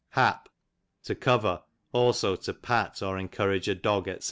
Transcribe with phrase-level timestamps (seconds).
[0.09, 0.49] Hap,
[1.03, 1.61] to cover;
[1.93, 4.19] cdso to jiat or en courage a dog, £c.